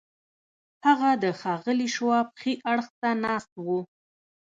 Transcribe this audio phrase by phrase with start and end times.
[0.85, 3.67] هغه د ښاغلي شواب ښي اړخ ته ناست و.